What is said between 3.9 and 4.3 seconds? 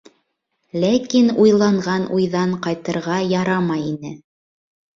ине.